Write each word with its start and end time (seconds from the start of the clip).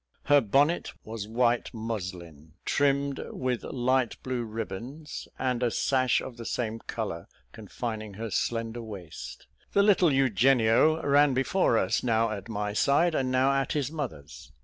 Her 0.23 0.41
bonnet 0.41 0.93
was 1.03 1.27
white 1.27 1.71
muslin, 1.75 2.53
trimmed 2.65 3.21
with 3.29 3.63
light 3.63 4.15
blue 4.23 4.43
ribbons, 4.45 5.27
and 5.37 5.61
a 5.61 5.69
sash 5.69 6.21
of 6.21 6.37
the 6.37 6.43
same 6.43 6.79
colour 6.79 7.27
confined 7.51 8.15
her 8.15 8.31
slender 8.31 8.81
waist. 8.81 9.45
The 9.73 9.83
little 9.83 10.11
Eugenio 10.11 11.05
ran 11.05 11.35
before 11.35 11.77
us, 11.77 12.01
now 12.01 12.31
at 12.31 12.49
my 12.49 12.73
side, 12.73 13.13
and 13.13 13.29
now 13.31 13.53
at 13.53 13.73
his 13.73 13.91
mother's. 13.91 14.51